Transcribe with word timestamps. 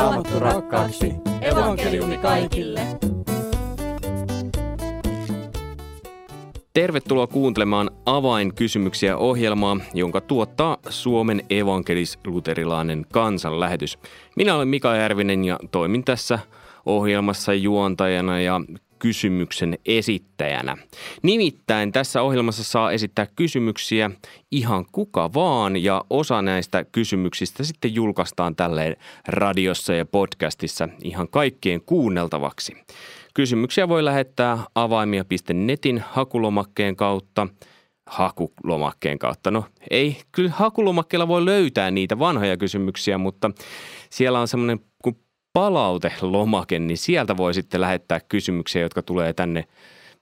Raamattu 0.00 0.40
rakkaaksi. 0.40 1.14
Evankeliumi 1.40 2.18
kaikille. 2.18 2.80
Tervetuloa 6.72 7.26
kuuntelemaan 7.26 7.90
avainkysymyksiä 8.06 9.16
ohjelmaa, 9.16 9.76
jonka 9.94 10.20
tuottaa 10.20 10.76
Suomen 10.88 11.42
evankelis-luterilainen 11.50 13.06
kansanlähetys. 13.12 13.98
Minä 14.36 14.54
olen 14.54 14.68
Mika 14.68 14.96
Järvinen 14.96 15.44
ja 15.44 15.58
toimin 15.70 16.04
tässä 16.04 16.38
ohjelmassa 16.86 17.54
juontajana 17.54 18.40
ja 18.40 18.60
kysymyksen 19.00 19.78
esittäjänä. 19.86 20.76
Nimittäin 21.22 21.92
tässä 21.92 22.22
ohjelmassa 22.22 22.64
saa 22.64 22.92
esittää 22.92 23.26
kysymyksiä 23.36 24.10
ihan 24.50 24.86
kuka 24.92 25.32
vaan 25.34 25.76
ja 25.76 26.04
osa 26.10 26.42
näistä 26.42 26.84
kysymyksistä 26.84 27.64
sitten 27.64 27.94
julkaistaan 27.94 28.56
tälleen 28.56 28.96
radiossa 29.28 29.94
ja 29.94 30.06
podcastissa 30.06 30.88
ihan 31.04 31.28
kaikkien 31.28 31.80
kuunneltavaksi. 31.80 32.76
Kysymyksiä 33.34 33.88
voi 33.88 34.04
lähettää 34.04 34.58
avaimia.netin 34.74 36.04
hakulomakkeen 36.10 36.96
kautta– 36.96 37.46
hakulomakkeen 38.10 39.18
kautta. 39.18 39.50
No 39.50 39.64
ei, 39.90 40.16
kyllä 40.32 40.50
hakulomakkeella 40.50 41.28
voi 41.28 41.44
löytää 41.44 41.90
niitä 41.90 42.18
vanhoja 42.18 42.56
kysymyksiä, 42.56 43.18
mutta 43.18 43.50
siellä 44.10 44.40
on 44.40 44.48
semmoinen 44.48 44.80
palautelomake, 45.52 46.78
niin 46.78 46.98
sieltä 46.98 47.36
voi 47.36 47.54
sitten 47.54 47.80
lähettää 47.80 48.20
kysymyksiä, 48.20 48.82
jotka 48.82 49.02
tulee 49.02 49.32
tänne 49.32 49.64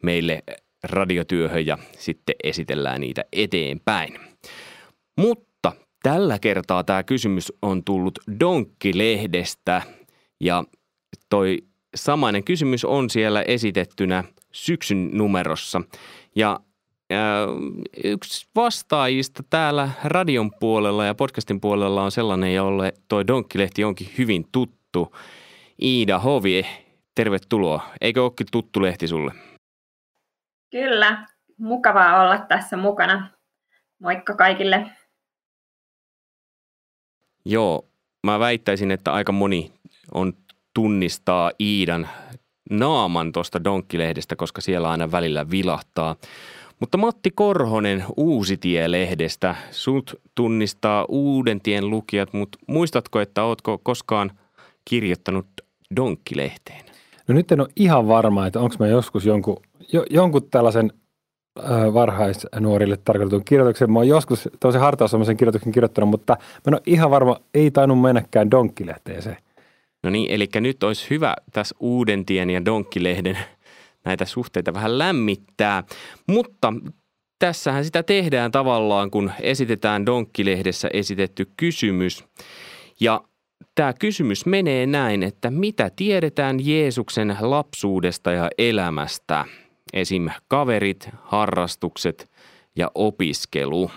meille 0.02 0.42
radiotyöhön 0.82 1.66
ja 1.66 1.78
sitten 1.98 2.34
esitellään 2.44 3.00
niitä 3.00 3.24
eteenpäin. 3.32 4.18
Mutta 5.16 5.72
tällä 6.02 6.38
kertaa 6.38 6.84
tämä 6.84 7.02
kysymys 7.02 7.52
on 7.62 7.84
tullut 7.84 8.18
Donkki-lehdestä 8.40 9.82
ja 10.40 10.64
toi 11.28 11.58
samainen 11.94 12.44
kysymys 12.44 12.84
on 12.84 13.10
siellä 13.10 13.42
esitettynä 13.42 14.24
syksyn 14.52 15.10
numerossa. 15.12 15.82
Ja 16.36 16.60
yksi 18.04 18.46
vastaajista 18.56 19.42
täällä 19.50 19.90
radion 20.04 20.50
puolella 20.60 21.04
ja 21.04 21.14
podcastin 21.14 21.60
puolella 21.60 22.02
on 22.02 22.10
sellainen, 22.10 22.54
jolle 22.54 22.92
toi 23.08 23.26
Donkki-lehti 23.26 23.84
onkin 23.84 24.08
hyvin 24.18 24.46
tuttu 24.52 24.77
tuttu 24.92 25.16
Iida 25.82 26.18
Hovi. 26.18 26.66
Tervetuloa. 27.14 27.82
Eikö 28.00 28.22
olekin 28.22 28.46
tuttu 28.52 28.82
lehti 28.82 29.08
sulle? 29.08 29.32
Kyllä, 30.70 31.26
mukavaa 31.58 32.22
olla 32.22 32.38
tässä 32.38 32.76
mukana. 32.76 33.30
Moikka 34.02 34.34
kaikille. 34.34 34.90
Joo, 37.44 37.84
mä 38.26 38.38
väittäisin, 38.38 38.90
että 38.90 39.12
aika 39.12 39.32
moni 39.32 39.72
on 40.14 40.32
tunnistaa 40.74 41.50
Iidan 41.60 42.08
naaman 42.70 43.32
tuosta 43.32 43.64
Donkkilehdestä, 43.64 44.36
koska 44.36 44.60
siellä 44.60 44.90
aina 44.90 45.12
välillä 45.12 45.50
vilahtaa. 45.50 46.16
Mutta 46.80 46.98
Matti 46.98 47.30
Korhonen 47.30 48.04
Uusitie-lehdestä, 48.16 49.54
sut 49.70 50.20
tunnistaa 50.34 51.04
Uuden 51.08 51.60
tien 51.60 51.90
lukijat, 51.90 52.32
mutta 52.32 52.58
muistatko, 52.66 53.20
että 53.20 53.44
ootko 53.44 53.78
koskaan– 53.78 54.30
kirjoittanut 54.88 55.46
Donkkilehteen? 55.96 56.84
No 57.28 57.34
nyt 57.34 57.52
en 57.52 57.60
ole 57.60 57.68
ihan 57.76 58.08
varma, 58.08 58.46
että 58.46 58.60
onko 58.60 58.76
mä 58.78 58.86
joskus 58.86 59.26
jonkun, 59.26 59.56
jo, 59.92 60.04
jonkun 60.10 60.50
tällaisen 60.50 60.92
varhaisnuorille 61.94 62.96
tarkoitetun 62.96 63.44
kirjoituksen. 63.44 63.92
Mä 63.92 63.98
oon 63.98 64.08
joskus 64.08 64.48
tällaisen 64.60 64.80
hartausomisen 64.80 65.36
kirjoituksen 65.36 65.72
kirjoittanut, 65.72 66.10
mutta 66.10 66.36
mä 66.38 66.62
en 66.66 66.74
ole 66.74 66.82
ihan 66.86 67.10
varma, 67.10 67.40
ei 67.54 67.70
tainnut 67.70 68.00
mennäkään 68.00 68.50
Donkkilehteeseen. 68.50 69.36
No 70.02 70.10
niin, 70.10 70.30
eli 70.30 70.48
nyt 70.60 70.82
olisi 70.82 71.06
hyvä 71.10 71.34
tässä 71.52 71.74
Uudentien 71.80 72.50
ja 72.50 72.64
Donkkilehden 72.64 73.38
näitä 74.04 74.24
suhteita 74.24 74.74
vähän 74.74 74.98
lämmittää. 74.98 75.84
Mutta 76.26 76.74
tässähän 77.38 77.84
sitä 77.84 78.02
tehdään 78.02 78.52
tavallaan, 78.52 79.10
kun 79.10 79.32
esitetään 79.40 80.06
Donkkilehdessä 80.06 80.88
esitetty 80.92 81.50
kysymys. 81.56 82.24
Ja 83.00 83.20
Tämä 83.74 83.92
kysymys 83.92 84.46
menee 84.46 84.86
näin, 84.86 85.22
että 85.22 85.50
mitä 85.50 85.90
tiedetään 85.96 86.56
Jeesuksen 86.66 87.36
lapsuudesta 87.40 88.32
ja 88.32 88.50
elämästä? 88.58 89.44
Esim. 89.92 90.30
kaverit, 90.48 91.08
harrastukset 91.22 92.30
ja 92.76 92.90
opiskelu. 92.94 93.90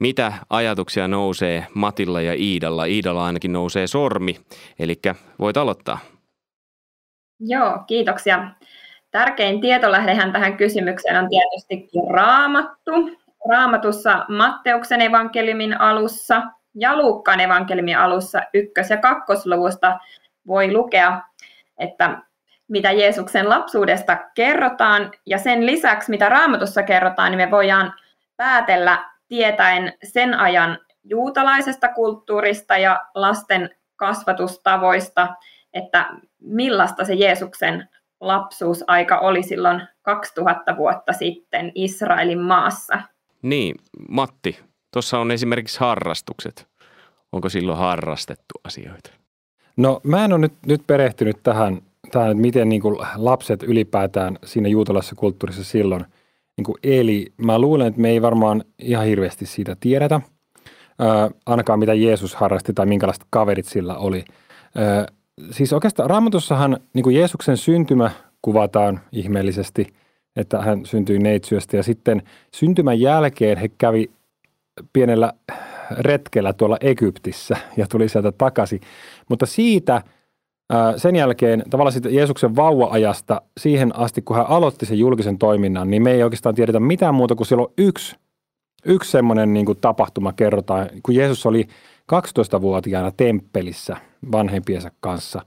Mitä 0.00 0.32
ajatuksia 0.50 1.08
nousee 1.08 1.66
Matilla 1.74 2.20
ja 2.20 2.34
Iidalla? 2.34 2.84
Iidalla 2.84 3.26
ainakin 3.26 3.52
nousee 3.52 3.86
sormi, 3.86 4.36
eli 4.78 4.94
voit 5.38 5.56
aloittaa. 5.56 5.98
Joo, 7.40 7.78
kiitoksia. 7.86 8.50
Tärkein 9.10 9.60
tietolähdehän 9.60 10.32
tähän 10.32 10.56
kysymykseen 10.56 11.18
on 11.18 11.28
tietysti 11.30 11.90
raamattu. 12.10 12.90
Raamatussa 13.50 14.24
Matteuksen 14.28 15.00
evankeliumin 15.02 15.80
alussa– 15.80 16.42
ja 16.74 16.96
Luukkaan 16.96 17.40
evankeliumin 17.40 17.98
alussa 17.98 18.42
ykkös- 18.54 18.90
ja 18.90 18.96
kakkosluvusta 18.96 19.98
voi 20.46 20.72
lukea, 20.72 21.20
että 21.78 22.18
mitä 22.68 22.92
Jeesuksen 22.92 23.48
lapsuudesta 23.48 24.18
kerrotaan, 24.34 25.10
ja 25.26 25.38
sen 25.38 25.66
lisäksi, 25.66 26.10
mitä 26.10 26.28
raamatussa 26.28 26.82
kerrotaan, 26.82 27.30
niin 27.30 27.48
me 27.48 27.50
voidaan 27.50 27.94
päätellä 28.36 29.10
tietäen 29.28 29.92
sen 30.04 30.34
ajan 30.34 30.78
juutalaisesta 31.04 31.88
kulttuurista 31.88 32.78
ja 32.78 33.00
lasten 33.14 33.70
kasvatustavoista, 33.96 35.34
että 35.72 36.06
millaista 36.40 37.04
se 37.04 37.14
Jeesuksen 37.14 37.88
lapsuusaika 38.20 39.18
oli 39.18 39.42
silloin 39.42 39.82
2000 40.02 40.76
vuotta 40.76 41.12
sitten 41.12 41.72
Israelin 41.74 42.40
maassa. 42.40 42.98
Niin, 43.42 43.76
Matti, 44.08 44.60
Tuossa 44.94 45.18
on 45.18 45.30
esimerkiksi 45.30 45.80
harrastukset. 45.80 46.66
Onko 47.32 47.48
silloin 47.48 47.78
harrastettu 47.78 48.54
asioita? 48.64 49.10
No 49.76 50.00
mä 50.02 50.24
en 50.24 50.32
ole 50.32 50.40
nyt, 50.40 50.52
nyt 50.66 50.82
perehtynyt 50.86 51.36
tähän, 51.42 51.82
tähän 52.10 52.30
että 52.30 52.40
miten 52.40 52.68
niin 52.68 52.82
kuin 52.82 52.96
lapset 53.16 53.62
ylipäätään 53.62 54.38
siinä 54.44 54.68
juutalaisessa 54.68 55.16
kulttuurissa 55.16 55.64
silloin 55.64 56.04
niin 56.56 56.64
kuin 56.64 56.76
eli. 56.82 57.32
Mä 57.36 57.58
luulen, 57.58 57.86
että 57.86 58.00
me 58.00 58.10
ei 58.10 58.22
varmaan 58.22 58.64
ihan 58.78 59.06
hirveästi 59.06 59.46
siitä 59.46 59.76
tiedetä, 59.80 60.14
äh, 60.14 60.22
ainakaan 61.46 61.78
mitä 61.78 61.94
Jeesus 61.94 62.34
harrasti 62.34 62.72
tai 62.72 62.86
minkälaiset 62.86 63.24
kaverit 63.30 63.66
sillä 63.66 63.96
oli. 63.96 64.24
Äh, 64.78 65.06
siis 65.50 65.72
oikeastaan 65.72 66.10
raamatussahan 66.10 66.80
niin 66.92 67.02
kuin 67.02 67.16
Jeesuksen 67.16 67.56
syntymä 67.56 68.10
kuvataan 68.42 69.00
ihmeellisesti, 69.12 69.94
että 70.36 70.62
hän 70.62 70.86
syntyi 70.86 71.18
neitsyöstä 71.18 71.76
ja 71.76 71.82
sitten 71.82 72.22
syntymän 72.54 73.00
jälkeen 73.00 73.58
he 73.58 73.68
kävi 73.78 74.10
pienellä 74.92 75.32
retkellä 75.90 76.52
tuolla 76.52 76.76
Egyptissä 76.80 77.56
ja 77.76 77.86
tuli 77.86 78.08
sieltä 78.08 78.32
takaisin. 78.32 78.80
Mutta 79.28 79.46
siitä 79.46 80.02
sen 80.96 81.16
jälkeen 81.16 81.64
tavallaan 81.70 81.92
sitten 81.92 82.14
Jeesuksen 82.14 82.56
vauva-ajasta 82.56 83.42
siihen 83.60 83.96
asti, 83.96 84.22
kun 84.22 84.36
hän 84.36 84.46
aloitti 84.48 84.86
sen 84.86 84.98
julkisen 84.98 85.38
toiminnan, 85.38 85.90
niin 85.90 86.02
me 86.02 86.12
ei 86.12 86.22
oikeastaan 86.22 86.54
tiedetä 86.54 86.80
mitään 86.80 87.14
muuta 87.14 87.34
kuin 87.34 87.46
silloin 87.46 87.72
yksi, 87.78 88.16
yksi 88.84 89.10
semmoinen 89.10 89.52
niin 89.52 89.66
kuin 89.66 89.78
tapahtuma 89.80 90.32
kerrotaan, 90.32 90.90
kun 91.02 91.14
Jeesus 91.14 91.46
oli 91.46 91.66
12-vuotiaana 92.12 93.10
temppelissä 93.16 93.96
vanhempiensa 94.32 94.90
kanssa. 95.00 95.42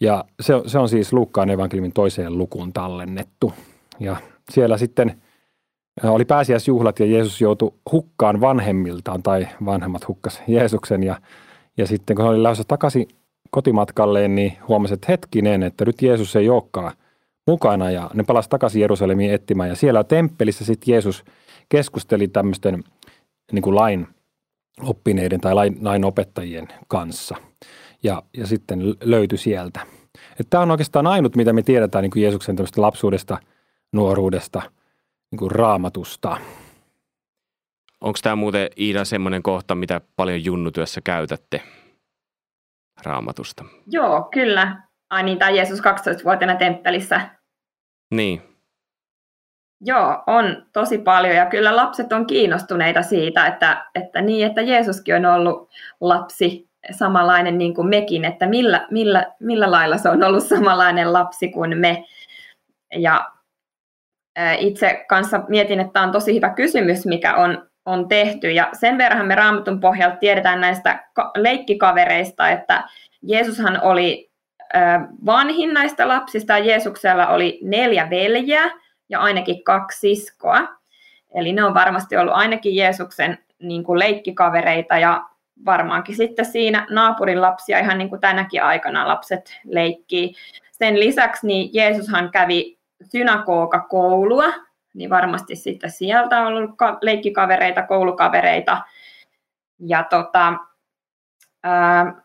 Ja 0.00 0.24
se, 0.40 0.54
se 0.66 0.78
on 0.78 0.88
siis 0.88 1.12
Luukkaan 1.12 1.50
evankeliumin 1.50 1.92
toiseen 1.92 2.38
lukuun 2.38 2.72
tallennettu. 2.72 3.52
Ja 4.00 4.16
siellä 4.50 4.78
sitten– 4.78 5.14
oli 6.02 6.24
pääsiäisjuhlat 6.24 7.00
ja 7.00 7.06
Jeesus 7.06 7.40
joutui 7.40 7.72
hukkaan 7.92 8.40
vanhemmiltaan 8.40 9.22
tai 9.22 9.48
vanhemmat 9.64 10.08
hukkas 10.08 10.42
Jeesuksen. 10.48 11.02
Ja, 11.02 11.20
ja 11.76 11.86
sitten 11.86 12.16
kun 12.16 12.24
hän 12.24 12.34
oli 12.34 12.42
lähdössä 12.42 12.64
takaisin 12.68 13.08
kotimatkalleen, 13.50 14.34
niin 14.34 14.58
huomasi, 14.68 14.94
että 14.94 15.06
hetkinen, 15.08 15.62
että 15.62 15.84
nyt 15.84 16.02
Jeesus 16.02 16.36
ei 16.36 16.48
olekaan 16.48 16.92
mukana. 17.46 17.90
Ja 17.90 18.10
ne 18.14 18.22
palasi 18.22 18.48
takaisin 18.48 18.80
Jerusalemiin 18.80 19.32
etsimään. 19.32 19.68
Ja 19.68 19.76
siellä 19.76 20.04
temppelissä 20.04 20.64
sitten 20.64 20.92
Jeesus 20.92 21.24
keskusteli 21.68 22.28
tämmöisten 22.28 22.84
niin 23.52 23.62
kuin 23.62 23.76
lain 23.76 24.08
oppineiden 24.82 25.40
tai 25.40 25.54
lain, 25.54 25.78
lain 25.82 26.04
opettajien 26.04 26.68
kanssa. 26.88 27.36
Ja, 28.02 28.22
ja 28.36 28.46
sitten 28.46 28.80
löytyi 29.00 29.38
sieltä. 29.38 29.80
Tämä 30.50 30.62
on 30.62 30.70
oikeastaan 30.70 31.06
ainut, 31.06 31.36
mitä 31.36 31.52
me 31.52 31.62
tiedetään 31.62 32.02
niin 32.02 32.10
kuin 32.10 32.22
Jeesuksen 32.22 32.56
lapsuudesta, 32.76 33.38
nuoruudesta– 33.92 34.62
niin 35.32 35.38
kuin 35.38 35.50
raamatusta. 35.50 36.36
Onko 38.00 38.18
tämä 38.22 38.36
muuten 38.36 38.68
Iida 38.78 39.04
semmoinen 39.04 39.42
kohta, 39.42 39.74
mitä 39.74 40.00
paljon 40.16 40.44
junnutyössä 40.44 41.00
käytätte 41.04 41.62
raamatusta? 43.04 43.64
Joo, 43.86 44.28
kyllä. 44.32 44.82
Ai 45.10 45.22
niin, 45.22 45.38
tämä 45.38 45.50
Jeesus 45.50 45.80
12-vuotiaana 45.80 46.58
temppelissä. 46.58 47.20
Niin. 48.14 48.42
Joo, 49.80 50.22
on 50.26 50.66
tosi 50.72 50.98
paljon 50.98 51.36
ja 51.36 51.46
kyllä 51.46 51.76
lapset 51.76 52.12
on 52.12 52.26
kiinnostuneita 52.26 53.02
siitä, 53.02 53.46
että, 53.46 53.86
että 53.94 54.20
niin, 54.20 54.46
että 54.46 54.62
Jeesuskin 54.62 55.14
on 55.14 55.26
ollut 55.26 55.70
lapsi 56.00 56.68
samanlainen 56.90 57.58
niin 57.58 57.74
kuin 57.74 57.88
mekin, 57.88 58.24
että 58.24 58.46
millä, 58.46 58.86
millä, 58.90 59.32
millä 59.40 59.70
lailla 59.70 59.98
se 59.98 60.08
on 60.08 60.22
ollut 60.22 60.44
samanlainen 60.44 61.12
lapsi 61.12 61.48
kuin 61.48 61.78
me. 61.78 62.04
Ja 62.96 63.32
itse 64.58 65.04
kanssa 65.08 65.40
mietin, 65.48 65.80
että 65.80 65.92
tämä 65.92 66.06
on 66.06 66.12
tosi 66.12 66.34
hyvä 66.34 66.50
kysymys, 66.50 67.06
mikä 67.06 67.34
on, 67.34 67.68
on 67.86 68.08
tehty. 68.08 68.50
Ja 68.50 68.68
sen 68.72 68.98
verran 68.98 69.26
me 69.26 69.34
Raamatun 69.34 69.80
pohjalta 69.80 70.16
tiedetään 70.16 70.60
näistä 70.60 71.04
leikkikavereista, 71.36 72.50
että 72.50 72.84
Jeesushan 73.22 73.80
oli 73.82 74.30
vanhin 75.26 75.74
näistä 75.74 76.08
lapsista. 76.08 76.58
Jeesuksella 76.58 77.26
oli 77.26 77.58
neljä 77.62 78.10
veljeä 78.10 78.70
ja 79.08 79.20
ainakin 79.20 79.64
kaksi 79.64 80.14
siskoa. 80.14 80.68
Eli 81.34 81.52
ne 81.52 81.64
on 81.64 81.74
varmasti 81.74 82.16
ollut 82.16 82.34
ainakin 82.34 82.76
Jeesuksen 82.76 83.38
niin 83.58 83.84
kuin 83.84 83.98
leikkikavereita 83.98 84.98
ja 84.98 85.24
varmaankin 85.64 86.16
sitten 86.16 86.44
siinä 86.44 86.86
naapurin 86.90 87.40
lapsia 87.40 87.78
ihan 87.78 87.98
niin 87.98 88.08
kuin 88.08 88.20
tänäkin 88.20 88.62
aikana 88.62 89.08
lapset 89.08 89.60
leikkii. 89.64 90.34
Sen 90.72 91.00
lisäksi 91.00 91.46
niin 91.46 91.70
Jeesushan 91.72 92.30
kävi 92.30 92.78
synagoga-koulua, 93.10 94.52
niin 94.94 95.10
varmasti 95.10 95.56
sitten 95.56 95.90
sieltä 95.90 96.40
on 96.40 96.46
ollut 96.46 96.70
leikkikavereita, 97.02 97.82
koulukavereita. 97.82 98.82
Ja 99.80 100.04
tota, 100.10 100.54
ää, 101.62 102.22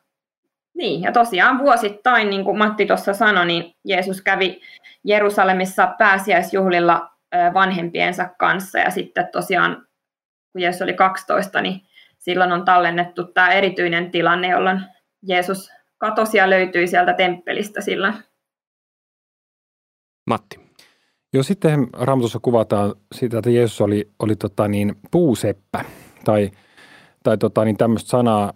niin, 0.74 1.02
ja 1.02 1.12
tosiaan 1.12 1.60
vuosittain, 1.60 2.30
niin 2.30 2.44
kuin 2.46 2.58
Matti 2.58 2.86
tuossa 2.86 3.14
sanoi, 3.14 3.46
niin 3.46 3.76
Jeesus 3.86 4.22
kävi 4.22 4.62
Jerusalemissa 5.04 5.88
pääsiäisjuhlilla 5.98 7.12
vanhempiensa 7.54 8.30
kanssa 8.40 8.80
ja 8.80 8.92
sitten 8.92 9.28
tosiaan, 9.32 9.88
kun 10.52 10.62
Jeesus 10.62 10.82
oli 10.82 10.94
12, 10.94 11.62
niin 11.62 11.82
silloin 12.18 12.52
on 12.52 12.66
tallennettu 12.66 13.24
tämä 13.24 13.50
erityinen 13.50 14.12
tilanne, 14.12 14.48
jolloin 14.48 14.82
Jeesus 15.28 15.72
katosi 15.98 16.38
ja 16.38 16.50
löytyi 16.50 16.88
sieltä 16.88 17.14
temppelistä 17.14 17.82
silloin. 17.82 18.14
Matti. 20.26 20.67
Joo, 21.34 21.44
sitten 21.44 21.88
Raamatussa 21.94 22.40
kuvataan 22.42 22.96
sitä, 23.16 23.38
että 23.38 23.50
Jeesus 23.50 23.82
oli, 23.82 24.10
oli 24.20 24.36
tota 24.36 24.68
niin, 24.68 24.96
puuseppä 25.12 25.86
tai, 26.24 26.52
tai 27.24 27.38
tota 27.38 27.66
niin, 27.66 27.78
tämmöistä 27.78 28.10
sanaa, 28.10 28.54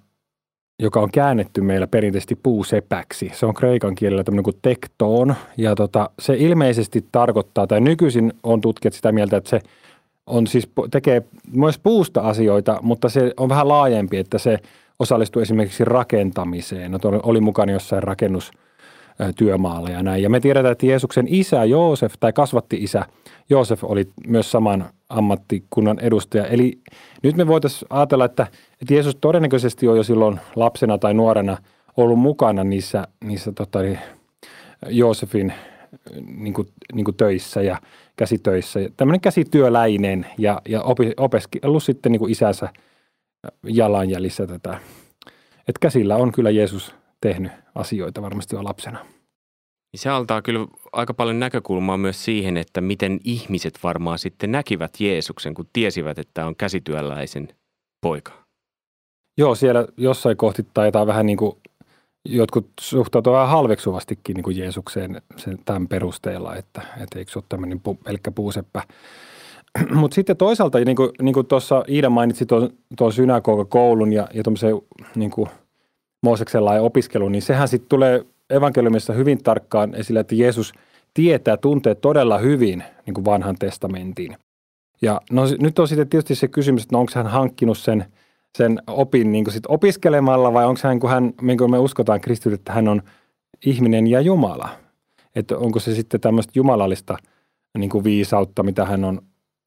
joka 0.82 1.00
on 1.00 1.12
käännetty 1.12 1.62
meillä 1.62 1.88
perinteisesti 1.88 2.36
puusepäksi. 2.36 3.32
Se 3.34 3.46
on 3.46 3.54
kreikan 3.54 3.96
kielellä 3.96 4.24
tämmöinen 4.24 4.44
kuin 4.44 4.60
tektoon 4.62 5.36
ja 5.58 5.76
tota, 5.76 6.10
se 6.20 6.36
ilmeisesti 6.38 7.06
tarkoittaa, 7.12 7.68
tai 7.68 7.82
nykyisin 7.82 8.34
on 8.44 8.62
tutkijat 8.62 8.94
sitä 8.94 9.12
mieltä, 9.12 9.38
että 9.38 9.50
se 9.50 9.62
on 10.26 10.48
siis, 10.48 10.70
tekee 10.92 11.24
myös 11.54 11.80
puusta 11.80 12.22
asioita, 12.22 12.80
mutta 12.82 13.10
se 13.10 13.34
on 13.38 13.50
vähän 13.50 13.68
laajempi, 13.68 14.18
että 14.18 14.38
se 14.38 14.60
osallistuu 15.00 15.42
esimerkiksi 15.42 15.86
rakentamiseen. 15.86 16.92
No, 16.92 17.00
oli 17.24 17.42
mukana 17.42 17.72
jossain 17.72 18.04
rakennus 18.04 18.52
työmaalla 19.36 19.90
ja 19.90 20.04
näin. 20.04 20.24
Ja 20.24 20.30
me 20.30 20.40
tiedetään, 20.40 20.72
että 20.72 20.86
Jeesuksen 20.86 21.26
isä 21.30 21.66
Joosef 21.66 22.14
tai 22.20 22.34
kasvatti 22.34 22.78
isä 22.84 23.06
Joosef 23.50 23.84
oli 23.84 24.08
myös 24.28 24.52
saman 24.52 24.90
ammattikunnan 25.10 26.00
edustaja. 26.00 26.46
Eli 26.46 26.80
nyt 27.24 27.36
me 27.36 27.48
voitaisiin 27.48 27.88
ajatella, 27.90 28.26
että, 28.26 28.48
että 28.82 28.94
Jeesus 28.94 29.16
todennäköisesti 29.16 29.88
on 29.88 29.98
jo 29.98 30.04
silloin 30.04 30.40
lapsena 30.56 30.98
tai 30.98 31.14
nuorena 31.14 31.58
ollut 31.98 32.20
mukana 32.20 32.64
niissä, 32.64 33.08
niissä 33.24 33.52
tota, 33.52 33.80
Joosefin 34.90 35.54
niin 36.38 36.54
kuin, 36.54 36.68
niin 36.94 37.06
kuin 37.06 37.18
töissä 37.18 37.62
ja 37.62 37.78
käsitöissä. 38.16 38.80
Tämmöinen 38.98 39.22
käsityöläinen 39.22 40.26
ja, 40.38 40.62
ja 40.70 40.82
opi, 40.82 41.14
opiskellut 41.18 41.84
sitten 41.84 42.12
niin 42.12 42.20
kuin 42.20 42.32
isänsä 42.32 42.70
jalanjäljissä 43.64 44.48
tätä. 44.48 44.80
Et 45.68 45.78
käsillä 45.80 46.16
on 46.16 46.32
kyllä 46.32 46.50
Jeesus 46.50 46.96
tehnyt 47.22 47.52
asioita 47.76 48.22
varmasti 48.22 48.56
jo 48.56 48.64
lapsena. 48.64 49.00
Niin 49.94 50.00
se 50.02 50.10
altaa 50.10 50.42
kyllä 50.42 50.68
aika 50.92 51.14
paljon 51.14 51.40
näkökulmaa 51.40 51.98
myös 51.98 52.26
siihen, 52.26 52.58
että 52.58 52.82
miten 52.82 53.20
ihmiset 53.24 53.80
varmaan 53.84 54.20
sitten 54.20 54.52
näkivät 54.52 55.00
Jeesuksen, 55.00 55.54
kun 55.54 55.68
tiesivät, 55.74 56.20
että 56.20 56.46
on 56.46 56.56
käsityöläisen 56.56 57.48
poika. 58.02 58.32
Joo, 59.38 59.56
siellä 59.56 59.88
jossain 59.98 60.38
kohti 60.38 60.68
taitaa 60.74 61.08
vähän 61.08 61.26
niin 61.26 61.38
kuin 61.38 61.56
jotkut 62.26 62.70
suhtautuvat 62.80 63.36
vähän 63.36 63.50
halveksuvastikin 63.50 64.34
niin 64.34 64.44
kuin 64.44 64.58
Jeesukseen 64.58 65.22
sen, 65.38 65.60
tämän 65.66 65.88
perusteella, 65.88 66.56
että, 66.56 66.82
että 66.82 67.20
eikö 67.20 67.32
se 67.32 67.40
ole 67.40 67.46
tämmöinen 67.50 67.80
pu, 67.80 67.96
pelkkä 67.96 68.32
puuseppä. 68.32 68.84
Mutta 69.94 70.16
sitten 70.16 70.38
toisaalta, 70.38 70.80
niin 70.80 70.96
kuin, 70.96 71.10
niin 71.22 71.34
kuin 71.34 71.48
tuossa 71.48 71.84
Iida 71.90 72.10
mainitsi 72.10 72.46
tuon, 72.46 72.70
tuon 72.98 73.14
synagoga-koulun 73.14 74.14
ja, 74.14 74.28
ja 74.34 74.44
tuommoisen 74.44 74.82
niin 75.16 75.32
kuin 75.32 75.50
Mooseksen 76.22 76.66
lain 76.66 76.82
opiskelun, 76.82 77.32
niin 77.32 77.42
sehän 77.42 77.68
sitten 77.68 77.90
tulee 77.90 78.26
evankeliumissa 78.50 79.14
hyvin 79.14 79.44
tarkkaan 79.44 79.96
esille, 79.96 80.20
että 80.20 80.36
Jeesus 80.36 80.74
tietää, 81.14 81.58
tuntee 81.58 81.96
todella 81.96 82.38
hyvin 82.38 82.84
niin 83.06 83.14
kuin 83.14 83.26
vanhan 83.26 83.56
testamentin. 83.60 84.38
Ja 85.02 85.22
no, 85.32 85.44
nyt 85.60 85.80
on 85.80 85.88
sitten 85.88 86.10
tietysti 86.10 86.36
se 86.36 86.48
kysymys, 86.48 86.84
että 86.84 86.96
no, 86.96 87.00
onko 87.00 87.12
hän 87.16 87.28
hankkinut 87.28 87.78
sen, 87.78 88.06
sen 88.58 88.80
opin 88.88 89.32
niin 89.32 89.44
kuin 89.44 89.54
sit 89.54 89.64
opiskelemalla 89.68 90.54
vai 90.54 90.66
onko 90.66 90.80
hän, 90.84 91.00
kun 91.00 91.10
hän, 91.10 91.34
niin 91.42 91.58
kuin 91.58 91.72
me 91.72 91.78
uskotaan 91.78 92.22
kristityt, 92.22 92.60
että 92.60 92.74
hän 92.74 92.88
on 92.88 93.02
ihminen 93.66 94.08
ja 94.08 94.22
Jumala. 94.22 94.70
Että 95.36 95.58
onko 95.58 95.80
se 95.80 95.96
sitten 95.96 96.22
tämmöistä 96.22 96.52
jumalallista 96.56 97.18
niin 97.78 97.90
kuin 97.90 98.04
viisautta, 98.04 98.64
mitä 98.64 98.86
hän 98.86 99.04
on 99.04 99.22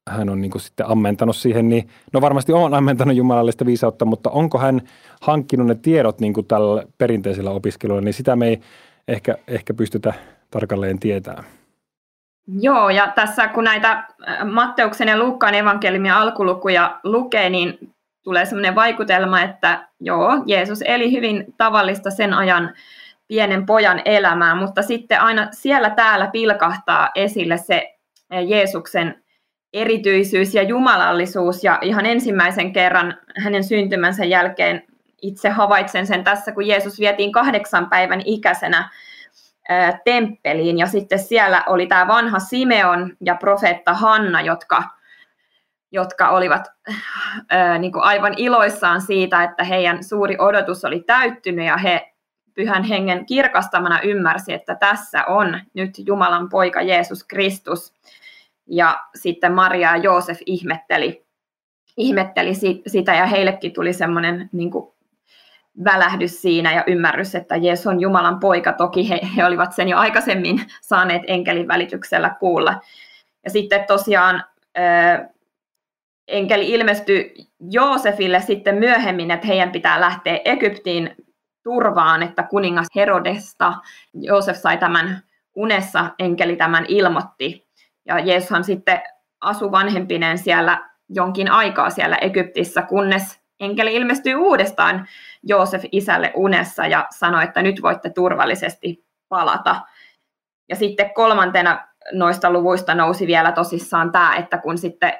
hän 0.09 0.29
on 0.29 0.41
niin 0.41 0.51
kuin 0.51 0.61
sitten 0.61 0.89
ammentanut 0.89 1.35
siihen, 1.35 1.69
niin 1.69 1.89
no 2.13 2.21
varmasti 2.21 2.53
on 2.53 2.73
ammentanut 2.73 3.15
jumalallista 3.15 3.65
viisautta, 3.65 4.05
mutta 4.05 4.29
onko 4.29 4.57
hän 4.57 4.81
hankkinut 5.21 5.67
ne 5.67 5.75
tiedot 5.75 6.19
niin 6.19 6.33
kuin 6.33 6.47
tällä 6.47 6.83
perinteisellä 6.97 7.51
opiskelulla, 7.51 8.01
niin 8.01 8.13
sitä 8.13 8.35
me 8.35 8.47
ei 8.47 8.61
ehkä, 9.07 9.37
ehkä 9.47 9.73
pystytä 9.73 10.13
tarkalleen 10.51 10.99
tietämään. 10.99 11.43
Joo, 12.47 12.89
ja 12.89 13.11
tässä 13.15 13.47
kun 13.47 13.63
näitä 13.63 13.91
äh, 13.91 14.45
Matteuksen 14.51 15.07
ja 15.07 15.19
Luukkaan 15.19 15.55
evankeliumia 15.55 16.17
alkulukuja 16.17 16.99
lukee, 17.03 17.49
niin 17.49 17.93
tulee 18.23 18.45
sellainen 18.45 18.75
vaikutelma, 18.75 19.41
että 19.41 19.87
joo, 19.99 20.43
Jeesus 20.45 20.81
eli 20.81 21.11
hyvin 21.11 21.53
tavallista 21.57 22.11
sen 22.11 22.33
ajan 22.33 22.73
pienen 23.27 23.65
pojan 23.65 24.01
elämää, 24.05 24.55
mutta 24.55 24.81
sitten 24.81 25.21
aina 25.21 25.47
siellä 25.51 25.89
täällä 25.89 26.27
pilkahtaa 26.27 27.09
esille 27.15 27.57
se 27.57 27.97
äh, 28.33 28.47
Jeesuksen 28.47 29.24
erityisyys 29.75 30.55
ja 30.55 30.63
jumalallisuus. 30.63 31.63
Ja 31.63 31.79
ihan 31.81 32.05
ensimmäisen 32.05 32.73
kerran 32.73 33.17
hänen 33.37 33.63
syntymänsä 33.63 34.25
jälkeen 34.25 34.83
itse 35.21 35.49
havaitsen 35.49 36.07
sen 36.07 36.23
tässä, 36.23 36.51
kun 36.51 36.67
Jeesus 36.67 36.99
vietiin 36.99 37.31
kahdeksan 37.31 37.89
päivän 37.89 38.21
ikäisenä 38.25 38.89
temppeliin. 40.03 40.77
Ja 40.77 40.87
sitten 40.87 41.19
siellä 41.19 41.63
oli 41.67 41.87
tämä 41.87 42.07
vanha 42.07 42.39
Simeon 42.39 43.15
ja 43.21 43.35
profeetta 43.35 43.93
Hanna, 43.93 44.41
jotka, 44.41 44.83
jotka 45.91 46.29
olivat 46.29 46.67
niin 47.79 47.91
kuin 47.91 48.03
aivan 48.03 48.33
iloissaan 48.37 49.01
siitä, 49.01 49.43
että 49.43 49.63
heidän 49.63 50.03
suuri 50.03 50.35
odotus 50.39 50.85
oli 50.85 50.99
täyttynyt 50.99 51.65
ja 51.65 51.77
he 51.77 52.11
pyhän 52.53 52.83
hengen 52.83 53.25
kirkastamana 53.25 54.01
ymmärsi, 54.01 54.53
että 54.53 54.75
tässä 54.75 55.23
on 55.25 55.59
nyt 55.73 55.91
Jumalan 55.97 56.49
poika 56.49 56.81
Jeesus 56.81 57.23
Kristus. 57.23 57.93
Ja 58.67 58.99
sitten 59.15 59.53
Maria 59.53 59.91
ja 59.91 59.97
Joosef 59.97 60.39
ihmetteli, 60.45 61.25
ihmetteli 61.97 62.53
sitä 62.87 63.15
ja 63.15 63.25
heillekin 63.25 63.73
tuli 63.73 63.93
semmoinen 63.93 64.49
niin 64.51 64.71
välähdys 65.83 66.41
siinä 66.41 66.73
ja 66.73 66.83
ymmärrys, 66.87 67.35
että 67.35 67.55
Jeesus 67.55 67.87
on 67.87 67.99
Jumalan 67.99 68.39
poika. 68.39 68.73
Toki 68.73 69.09
he, 69.09 69.19
he 69.37 69.45
olivat 69.45 69.73
sen 69.73 69.89
jo 69.89 69.97
aikaisemmin 69.97 70.61
saaneet 70.81 71.21
enkelin 71.27 71.67
välityksellä 71.67 72.35
kuulla. 72.39 72.81
Ja 73.43 73.49
sitten 73.49 73.85
tosiaan 73.87 74.43
enkeli 76.27 76.69
ilmestyi 76.69 77.33
Joosefille 77.71 78.41
sitten 78.41 78.75
myöhemmin, 78.75 79.31
että 79.31 79.47
heidän 79.47 79.71
pitää 79.71 80.01
lähteä 80.01 80.39
Egyptiin 80.45 81.15
turvaan, 81.63 82.23
että 82.23 82.43
kuningas 82.43 82.87
Herodesta 82.95 83.73
Joosef 84.13 84.57
sai 84.57 84.77
tämän 84.77 85.21
unessa, 85.55 86.05
enkeli 86.19 86.55
tämän 86.55 86.85
ilmoitti. 86.87 87.64
Ja 88.05 88.19
Jeesushan 88.19 88.63
sitten 88.63 89.01
asui 89.41 89.71
vanhempineen 89.71 90.37
siellä 90.37 90.89
jonkin 91.09 91.51
aikaa 91.51 91.89
siellä 91.89 92.15
Egyptissä, 92.15 92.81
kunnes 92.81 93.39
enkeli 93.59 93.95
ilmestyi 93.95 94.35
uudestaan 94.35 95.07
Joosef 95.43 95.83
isälle 95.91 96.31
unessa 96.35 96.87
ja 96.87 97.07
sanoi, 97.09 97.43
että 97.43 97.61
nyt 97.61 97.81
voitte 97.81 98.09
turvallisesti 98.09 99.05
palata. 99.29 99.81
Ja 100.69 100.75
sitten 100.75 101.13
kolmantena 101.13 101.87
noista 102.13 102.51
luvuista 102.51 102.95
nousi 102.95 103.27
vielä 103.27 103.51
tosissaan 103.51 104.11
tämä, 104.11 104.35
että 104.35 104.57
kun 104.57 104.77
sitten 104.77 105.13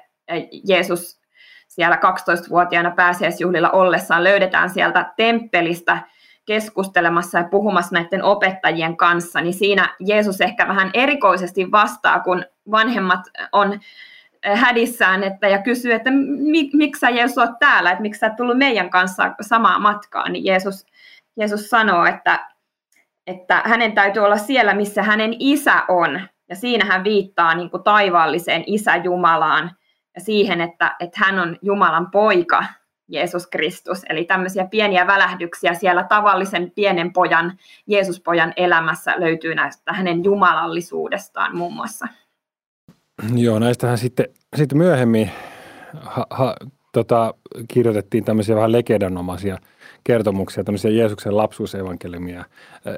Jeesus 0.68 1.22
siellä 1.68 1.96
12-vuotiaana 1.96 2.92
pääsiäisjuhlilla 2.92 3.70
ollessaan 3.70 4.24
löydetään 4.24 4.70
sieltä 4.70 5.14
temppelistä 5.16 5.98
keskustelemassa 6.46 7.38
ja 7.38 7.44
puhumassa 7.44 7.96
näiden 7.96 8.24
opettajien 8.24 8.98
kanssa, 8.98 9.42
niin 9.42 9.54
siinä 9.54 9.96
Jeesus 10.00 10.42
ehkä 10.42 10.68
vähän 10.68 10.90
erikoisesti 10.94 11.72
vastaa, 11.72 12.20
kun 12.20 12.46
vanhemmat 12.72 13.22
on 13.52 13.80
hädissään 14.54 15.24
että, 15.24 15.48
ja 15.48 15.62
kysyy, 15.62 15.94
että 15.94 16.12
mik, 16.52 16.74
miksi 16.74 17.00
sä 17.00 17.10
Jeesus 17.10 17.38
olet 17.38 17.60
täällä, 17.60 17.92
että 17.92 18.02
miksi 18.02 18.20
sä 18.20 18.28
et 18.28 18.36
tullut 18.36 18.58
meidän 18.58 18.90
kanssa 18.90 19.36
samaa 19.42 19.80
matkaa, 19.80 20.30
niin 20.30 20.46
Jeesus, 20.46 20.86
Jeesus 21.40 21.70
sanoo, 21.70 22.06
että, 22.06 22.48
että 23.28 23.62
hänen 23.66 23.92
täytyy 23.92 24.24
olla 24.24 24.38
siellä, 24.38 24.74
missä 24.74 25.04
hänen 25.04 25.36
isä 25.40 25.84
on. 25.88 26.22
Ja 26.50 26.56
siinä 26.56 26.86
hän 26.86 27.04
viittaa 27.04 27.56
niin 27.56 27.70
kuin 27.70 27.84
taivaalliseen 27.84 28.64
isä 28.68 28.96
Jumalaan 28.96 29.72
ja 30.16 30.22
siihen, 30.22 30.62
että, 30.62 30.96
että 31.00 31.20
hän 31.26 31.40
on 31.40 31.58
Jumalan 31.62 32.12
poika, 32.12 32.64
Jeesus 33.08 33.48
Kristus. 33.48 34.02
Eli 34.10 34.26
tämmöisiä 34.26 34.66
pieniä 34.66 35.08
välähdyksiä 35.08 35.74
siellä 35.74 36.04
tavallisen 36.04 36.72
pienen 36.76 37.14
pojan, 37.14 37.58
Jeesuspojan 37.88 38.54
elämässä 38.58 39.14
löytyy 39.20 39.56
näistä 39.56 39.94
hänen 39.94 40.24
jumalallisuudestaan 40.24 41.58
muun 41.58 41.74
muassa. 41.74 42.08
Joo, 43.36 43.60
näistähän 43.60 43.98
sitten, 43.98 44.26
sitten 44.56 44.78
myöhemmin 44.78 45.30
ha, 46.02 46.26
ha, 46.30 46.56
tota, 46.94 47.34
kirjoitettiin 47.68 48.26
tämmöisiä 48.26 48.56
vähän 48.56 48.72
legendanomaisia 48.72 49.58
kertomuksia, 50.04 50.64
tämmöisiä 50.64 50.92
Jeesuksen 50.92 51.38
lapsuusevankeliumia, 51.38 52.46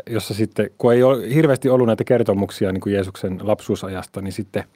jossa 0.09 0.33
sitten, 0.33 0.69
kun 0.77 0.93
ei 0.93 1.03
ole 1.03 1.33
hirveästi 1.33 1.69
ollut 1.69 1.87
näitä 1.87 2.03
kertomuksia 2.03 2.71
niin 2.71 2.81
kuin 2.81 2.93
Jeesuksen 2.93 3.39
lapsuusajasta, 3.41 4.21
niin 4.21 4.33
sitten– 4.33 4.63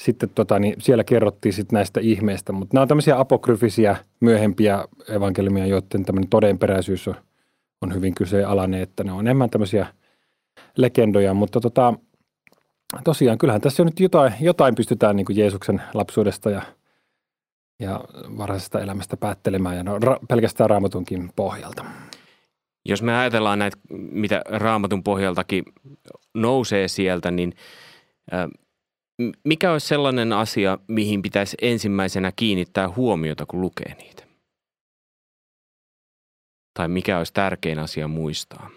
sitten 0.00 0.30
tota, 0.34 0.58
niin 0.58 0.74
siellä 0.78 1.04
kerrottiin 1.04 1.52
sitten 1.52 1.76
näistä 1.76 2.00
ihmeistä, 2.00 2.52
mutta 2.52 2.74
nämä 2.74 2.82
on 2.82 2.88
tämmöisiä 2.88 3.18
apokryfisiä 3.18 3.96
myöhempiä 4.20 4.84
evankeliumia, 5.08 5.66
joiden 5.66 6.04
tämmöinen 6.04 6.30
todenperäisyys 6.30 7.08
on, 7.08 7.14
on 7.80 7.94
hyvin 7.94 8.14
kyseenalainen, 8.14 8.80
että 8.80 9.04
ne 9.04 9.12
on 9.12 9.20
enemmän 9.20 9.50
tämmöisiä 9.50 9.86
legendoja, 10.76 11.34
mutta 11.34 11.60
tota, 11.60 11.94
tosiaan 13.04 13.38
kyllähän 13.38 13.60
tässä 13.60 13.84
nyt 13.84 14.00
jotain, 14.00 14.32
jotain 14.40 14.74
pystytään 14.74 15.16
niin 15.16 15.26
Jeesuksen 15.30 15.82
lapsuudesta 15.94 16.50
ja, 16.50 16.62
ja 17.80 18.00
varhaisesta 18.38 18.80
elämästä 18.80 19.16
päättelemään 19.16 19.76
ja 19.76 19.82
no, 19.82 19.98
ra, 19.98 20.18
pelkästään 20.28 20.70
raamatunkin 20.70 21.30
pohjalta. 21.36 21.84
Jos 22.84 23.02
me 23.02 23.18
ajatellaan 23.18 23.58
näitä, 23.58 23.76
mitä 23.90 24.42
raamatun 24.46 25.02
pohjaltakin 25.02 25.64
nousee 26.34 26.88
sieltä, 26.88 27.30
niin 27.30 27.52
mikä 29.44 29.72
olisi 29.72 29.86
sellainen 29.86 30.32
asia, 30.32 30.78
mihin 30.88 31.22
pitäisi 31.22 31.56
ensimmäisenä 31.62 32.32
kiinnittää 32.36 32.88
huomiota, 32.96 33.46
kun 33.46 33.60
lukee 33.60 33.94
niitä? 33.94 34.22
Tai 36.74 36.88
mikä 36.88 37.18
olisi 37.18 37.32
tärkein 37.32 37.78
asia 37.78 38.08
muistaa? 38.08 38.70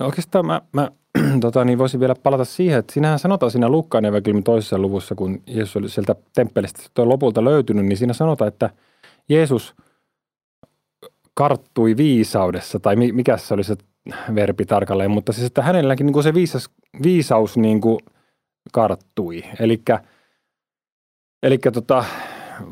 No 0.00 0.06
oikeastaan 0.06 0.46
mä, 0.46 0.62
mä 0.72 0.90
tota, 1.40 1.64
niin 1.64 1.78
voisin 1.78 2.00
vielä 2.00 2.14
palata 2.22 2.44
siihen, 2.44 2.78
että 2.78 2.92
sinähän 2.92 3.18
sanotaan 3.18 3.52
siinä 3.52 3.68
Lukkaan 3.68 4.04
evankeliumin 4.04 4.44
toisessa 4.44 4.78
luvussa, 4.78 5.14
kun 5.14 5.42
Jeesus 5.46 5.76
oli 5.76 5.88
sieltä 5.88 6.14
temppelistä 6.34 6.82
lopulta 6.96 7.44
löytynyt, 7.44 7.86
niin 7.86 7.96
siinä 7.96 8.12
sanotaan, 8.12 8.48
että 8.48 8.70
Jeesus 9.28 9.74
karttui 11.34 11.96
viisaudessa, 11.96 12.80
tai 12.80 12.96
mikä 12.96 13.36
se 13.36 13.54
oli 13.54 13.64
se 13.64 13.76
verbi 14.34 14.66
tarkalleen, 14.66 15.10
mutta 15.10 15.32
siis, 15.32 15.46
että 15.46 15.62
hänelläkin 15.62 16.06
niin 16.06 16.12
kuin 16.12 16.22
se 16.22 16.34
viisas, 16.34 16.70
viisaus 17.02 17.56
niin 17.56 17.80
kuin– 17.80 17.98
karttui. 18.72 19.42
Eli 21.42 21.58
tota, 21.58 22.04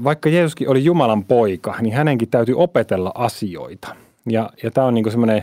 vaikka 0.05 0.29
Jeesuskin 0.29 0.69
oli 0.69 0.85
Jumalan 0.85 1.25
poika, 1.25 1.75
niin 1.81 1.95
hänenkin 1.95 2.31
täytyy 2.31 2.55
opetella 2.59 3.13
asioita. 3.15 3.97
Ja, 4.29 4.51
ja 4.63 4.71
tämä 4.71 4.87
on 4.87 4.95
niin 4.95 5.11
semmoinen, 5.11 5.43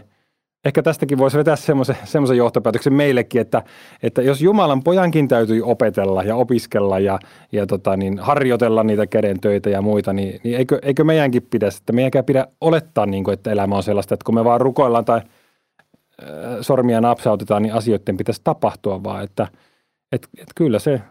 ehkä 0.66 0.84
tästäkin 0.84 1.18
voisi 1.18 1.38
vetää 1.38 1.56
semmoisen 2.04 2.38
johtopäätöksen 2.38 2.94
meillekin, 2.94 3.42
että, 3.42 3.63
että 4.04 4.22
jos 4.22 4.42
Jumalan 4.42 4.84
pojankin 4.84 5.27
täytyy 5.27 5.62
opetella 5.62 6.24
ja 6.24 6.36
opiskella 6.36 7.00
ja, 7.00 7.20
ja 7.51 7.66
tota, 7.66 7.98
niin 7.98 8.20
harjoitella 8.20 8.84
niitä 8.84 9.08
käden 9.08 9.39
töitä 9.39 9.70
ja 9.70 9.82
muita, 9.82 10.13
niin, 10.13 10.39
niin 10.44 10.58
eikö, 10.58 10.80
eikö 10.82 11.04
meidänkin 11.04 11.48
pitäisi, 11.50 11.77
että 11.77 11.94
meidänkään 11.94 12.25
pidä 12.25 12.48
olettaa, 12.62 13.06
niin 13.06 13.24
kuin, 13.24 13.34
että 13.34 13.51
elämä 13.51 13.75
on 13.75 13.84
sellaista, 13.84 14.13
että 14.13 14.25
kun 14.25 14.36
me 14.36 14.44
vaan 14.44 14.62
rukoillaan 14.62 15.06
tai 15.06 15.22
sormia 16.62 17.01
napsautetaan, 17.01 17.63
niin 17.63 17.74
asioiden 17.74 18.18
pitäisi 18.18 18.42
tapahtua, 18.44 19.04
vaan 19.04 19.24
että– 19.24 19.48
et, 20.12 20.28
et 20.38 20.48
kyllä 20.56 20.80
se, 20.80 21.02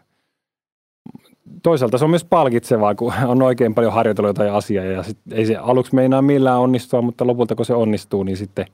toisaalta 1.62 1.99
se 1.99 2.05
on 2.05 2.11
myös 2.11 2.25
palkitsevaa, 2.25 2.95
kun 2.95 3.12
on 3.26 3.43
oikein 3.43 3.75
paljon 3.75 3.93
harjoitellut 3.93 4.29
jotain 4.29 4.53
asiaa 4.53 4.85
ja 4.85 5.03
sit 5.03 5.19
ei 5.31 5.47
se 5.47 5.57
aluksi 5.57 5.95
meinaa 5.95 6.23
millään 6.23 6.61
onnistua, 6.61 7.03
mutta 7.03 7.26
lopulta 7.26 7.55
kun 7.55 7.67
se 7.67 7.75
onnistuu, 7.75 8.23
niin 8.23 8.37
sitten, 8.37 8.67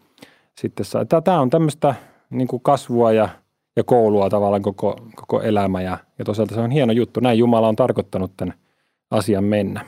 sitten 0.61 0.87
saa. 0.87 1.05
Tämä 1.05 1.41
on 1.41 1.51
tämmöistä 1.51 1.95
niin 2.31 2.49
kasvua 2.63 3.13
ja, 3.13 3.29
ja 3.77 3.85
koulua 3.85 4.31
tavallaan 4.31 4.63
koko, 4.63 4.97
koko 5.17 5.43
elämä 5.43 5.83
ja, 5.83 5.99
ja 6.19 6.25
toisaalta 6.25 6.55
se 6.55 6.61
on 6.61 6.71
hieno 6.71 6.93
juttu. 6.93 7.21
Näin 7.21 7.39
Jumala 7.39 7.69
on 7.69 7.77
tarkoittanut 7.77 8.33
tämän 8.37 8.55
asian 9.11 9.45
mennä. 9.45 9.85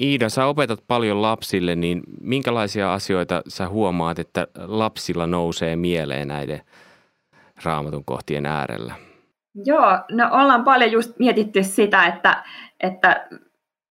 Iida, 0.00 0.28
sä 0.28 0.46
opetat 0.46 0.80
paljon 0.86 1.22
lapsille, 1.22 1.76
niin 1.76 2.02
minkälaisia 2.20 2.94
asioita 2.94 3.42
sä 3.48 3.68
huomaat, 3.68 4.18
että 4.18 4.46
lapsilla 4.66 5.26
nousee 5.26 5.76
mieleen 5.76 6.28
näiden– 6.28 6.60
raamatun 7.64 8.04
kohtien 8.04 8.46
äärellä? 8.46 8.94
Joo, 9.64 9.98
no 10.10 10.28
ollaan 10.30 10.64
paljon 10.64 10.92
just 10.92 11.18
mietitty 11.18 11.62
sitä, 11.62 12.06
että, 12.06 12.44
että 12.80 13.28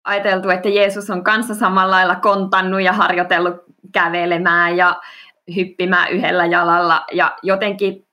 ajateltu, 0.05 0.51
että 0.51 0.69
Jeesus 0.69 1.11
on 1.11 1.25
kanssa 1.25 1.55
samalla 1.55 1.97
lailla 1.97 2.17
kontannut 2.17 2.83
ja 2.83 2.93
harjoitellut 2.93 3.57
kävelemään 3.93 4.77
ja 4.77 5.01
hyppimään 5.57 6.11
yhdellä 6.11 6.47
jalalla 6.47 7.05
ja 7.13 7.37
jotenkin 7.43 8.07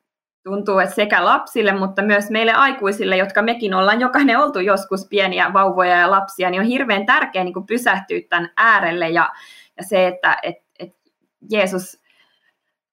tuntuu, 0.43 0.79
että 0.79 0.95
sekä 0.95 1.25
lapsille, 1.25 1.71
mutta 1.71 2.01
myös 2.01 2.29
meille 2.29 2.53
aikuisille, 2.53 3.17
jotka 3.17 3.41
mekin 3.41 3.73
ollaan 3.73 4.01
jokainen 4.01 4.39
oltu 4.39 4.59
joskus 4.59 5.07
pieniä 5.09 5.53
vauvoja 5.53 5.99
ja 5.99 6.11
lapsia, 6.11 6.49
niin 6.49 6.61
on 6.61 6.67
hirveän 6.67 7.05
tärkeää 7.05 7.45
niin 7.45 7.65
pysähtyä 7.67 8.19
tämän 8.29 8.49
äärelle 8.57 9.09
ja, 9.09 9.29
ja 9.77 9.83
se, 9.83 10.07
että 10.07 10.37
et, 10.43 10.55
et 10.79 10.95
Jeesus 11.51 12.00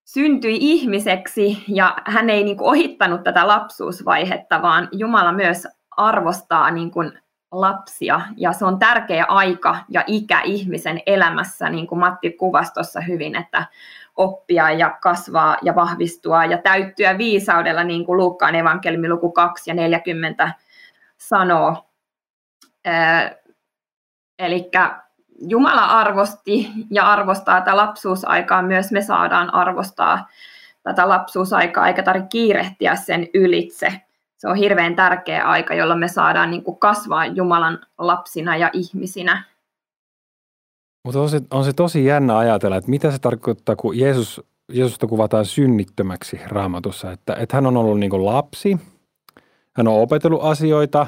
syntyi 0.08 0.56
ihmiseksi 0.60 1.64
ja 1.68 1.96
hän 2.04 2.30
ei 2.30 2.44
niin 2.44 2.56
kuin 2.56 2.68
ohittanut 2.68 3.22
tätä 3.22 3.46
lapsuusvaihetta, 3.46 4.62
vaan 4.62 4.88
Jumala 4.92 5.32
myös 5.32 5.66
arvostaa 5.90 6.70
niin 6.70 6.90
kuin 6.90 7.18
lapsia 7.52 8.20
ja 8.36 8.52
se 8.52 8.64
on 8.64 8.78
tärkeä 8.78 9.24
aika 9.24 9.76
ja 9.88 10.04
ikä 10.06 10.40
ihmisen 10.40 11.00
elämässä, 11.06 11.68
niin 11.68 11.86
kuin 11.86 11.98
Matti 11.98 12.32
kuvasi 12.32 12.72
tuossa 12.72 13.00
hyvin, 13.00 13.36
että 13.36 13.66
oppia 14.16 14.70
ja 14.70 14.98
kasvaa 15.02 15.56
ja 15.62 15.74
vahvistua 15.74 16.44
ja 16.44 16.58
täyttyä 16.58 17.18
viisaudella, 17.18 17.84
niin 17.84 18.06
kuin 18.06 18.16
Luukkaan 18.16 18.54
evankeliumi 18.54 19.08
luku 19.08 19.32
2 19.32 19.70
ja 19.70 19.74
40 19.74 20.52
sanoo. 21.18 21.90
Eli 24.38 24.70
Jumala 25.38 25.84
arvosti 25.84 26.70
ja 26.90 27.12
arvostaa 27.12 27.60
tätä 27.60 27.76
lapsuusaikaa, 27.76 28.62
myös 28.62 28.92
me 28.92 29.02
saadaan 29.02 29.54
arvostaa 29.54 30.28
tätä 30.82 31.08
lapsuusaikaa, 31.08 31.88
eikä 31.88 32.02
tarvitse 32.02 32.28
kiirehtiä 32.28 32.96
sen 32.96 33.28
ylitse. 33.34 34.00
Se 34.36 34.48
on 34.48 34.56
hirveän 34.56 34.96
tärkeä 34.96 35.44
aika, 35.44 35.74
jolloin 35.74 36.00
me 36.00 36.08
saadaan 36.08 36.50
niin 36.50 36.62
kuin 36.62 36.78
kasvaa 36.78 37.26
Jumalan 37.26 37.78
lapsina 37.98 38.56
ja 38.56 38.70
ihmisinä. 38.72 39.44
Mutta 41.04 41.20
on 41.20 41.30
se, 41.30 41.40
on 41.50 41.64
se 41.64 41.72
tosi 41.72 42.04
jännä 42.04 42.38
ajatella, 42.38 42.76
että 42.76 42.90
mitä 42.90 43.10
se 43.10 43.18
tarkoittaa, 43.18 43.76
kun 43.76 43.98
Jeesus, 43.98 44.42
Jeesusta 44.72 45.06
kuvataan 45.06 45.44
synnittömäksi 45.44 46.40
raamatussa. 46.46 47.12
Että, 47.12 47.34
että 47.34 47.56
hän 47.56 47.66
on 47.66 47.76
ollut 47.76 47.98
niin 47.98 48.24
lapsi, 48.26 48.78
hän 49.76 49.88
on 49.88 50.00
opetellut 50.00 50.44
asioita, 50.44 51.06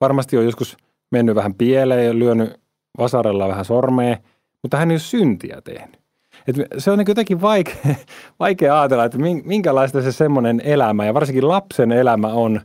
varmasti 0.00 0.36
on 0.36 0.44
joskus 0.44 0.76
mennyt 1.10 1.34
vähän 1.34 1.54
pieleen 1.54 2.06
ja 2.06 2.18
lyönyt 2.18 2.60
vasarella 2.98 3.48
vähän 3.48 3.64
sormea, 3.64 4.16
mutta 4.62 4.76
hän 4.76 4.90
ei 4.90 4.94
ole 4.94 4.98
syntiä 4.98 5.60
tehnyt. 5.64 6.00
Et 6.48 6.56
se 6.78 6.90
on 6.90 6.98
niin 6.98 7.08
jotenkin 7.08 7.40
vaikea, 7.40 7.94
vaikea 8.40 8.80
ajatella, 8.80 9.04
että 9.04 9.18
minkälaista 9.44 10.02
se 10.02 10.12
semmoinen 10.12 10.60
elämä 10.64 11.06
ja 11.06 11.14
varsinkin 11.14 11.48
lapsen 11.48 11.92
elämä 11.92 12.28
on 12.28 12.60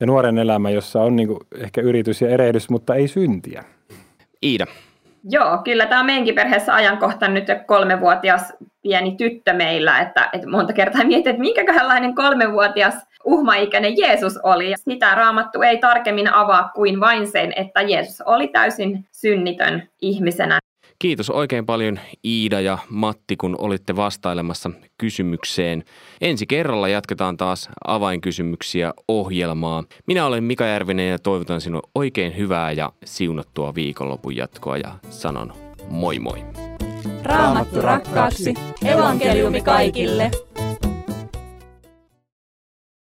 ja 0.00 0.06
nuoren 0.06 0.38
elämä, 0.38 0.70
jossa 0.70 1.02
on 1.02 1.16
niin 1.16 1.28
ehkä 1.58 1.80
yritys 1.80 2.22
ja 2.22 2.28
erehdys, 2.28 2.70
mutta 2.70 2.94
ei 2.94 3.08
syntiä. 3.08 3.64
Iida. 4.42 4.66
Joo, 5.30 5.58
kyllä 5.64 5.86
tämä 5.86 6.00
on 6.00 6.06
meidänkin 6.06 6.34
perheessä 6.34 6.74
ajankohta 6.74 7.28
nyt 7.28 7.46
kolmevuotias 7.66 8.52
pieni 8.82 9.16
tyttö 9.16 9.52
meillä, 9.52 10.00
että, 10.00 10.30
että 10.32 10.48
monta 10.48 10.72
kertaa 10.72 11.04
mietin, 11.04 11.30
että 11.30 11.40
minkäköhänlainen 11.40 12.14
kolmevuotias 12.14 12.94
uhmaikäinen 13.24 13.96
Jeesus 13.98 14.38
oli. 14.42 14.74
Sitä 14.76 15.14
raamattu 15.14 15.62
ei 15.62 15.78
tarkemmin 15.78 16.32
avaa 16.32 16.70
kuin 16.74 17.00
vain 17.00 17.26
sen, 17.26 17.52
että 17.56 17.82
Jeesus 17.82 18.20
oli 18.20 18.48
täysin 18.48 19.06
synnitön 19.12 19.88
ihmisenä. 20.02 20.58
Kiitos 20.98 21.30
oikein 21.30 21.66
paljon 21.66 22.00
Iida 22.24 22.60
ja 22.60 22.78
Matti, 22.88 23.36
kun 23.36 23.56
olitte 23.58 23.96
vastailemassa 23.96 24.70
kysymykseen. 24.98 25.84
Ensi 26.20 26.46
kerralla 26.46 26.88
jatketaan 26.88 27.36
taas 27.36 27.68
avainkysymyksiä 27.86 28.92
ohjelmaa. 29.08 29.84
Minä 30.06 30.26
olen 30.26 30.44
Mika 30.44 30.66
Järvinen 30.66 31.10
ja 31.10 31.18
toivotan 31.18 31.60
sinulle 31.60 31.88
oikein 31.94 32.36
hyvää 32.36 32.72
ja 32.72 32.92
siunattua 33.04 33.74
viikonlopun 33.74 34.36
jatkoa 34.36 34.76
ja 34.76 34.94
sanon 35.10 35.52
moi 35.90 36.18
moi. 36.18 36.44
Raamattu 37.22 37.80
rakkaaksi. 37.80 38.54
Evankeliumi 38.84 39.60
kaikille. 39.60 40.30